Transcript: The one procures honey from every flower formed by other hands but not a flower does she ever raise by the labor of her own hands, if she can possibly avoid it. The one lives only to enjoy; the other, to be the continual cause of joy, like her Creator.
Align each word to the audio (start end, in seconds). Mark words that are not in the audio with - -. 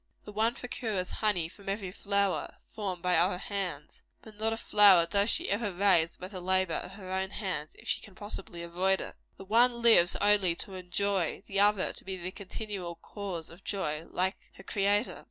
The 0.23 0.31
one 0.31 0.55
procures 0.55 1.11
honey 1.11 1.47
from 1.47 1.69
every 1.69 1.91
flower 1.91 2.55
formed 2.65 3.03
by 3.03 3.17
other 3.19 3.37
hands 3.37 4.01
but 4.23 4.35
not 4.39 4.51
a 4.51 4.57
flower 4.57 5.05
does 5.05 5.29
she 5.29 5.47
ever 5.51 5.71
raise 5.71 6.17
by 6.17 6.27
the 6.27 6.41
labor 6.41 6.73
of 6.73 6.93
her 6.93 7.11
own 7.11 7.29
hands, 7.29 7.75
if 7.77 7.87
she 7.87 8.01
can 8.01 8.15
possibly 8.15 8.63
avoid 8.63 8.99
it. 8.99 9.15
The 9.37 9.45
one 9.45 9.83
lives 9.83 10.15
only 10.15 10.55
to 10.55 10.73
enjoy; 10.73 11.43
the 11.45 11.59
other, 11.59 11.93
to 11.93 12.03
be 12.03 12.17
the 12.17 12.31
continual 12.31 12.95
cause 12.95 13.51
of 13.51 13.63
joy, 13.63 14.07
like 14.09 14.37
her 14.55 14.63
Creator. 14.63 15.19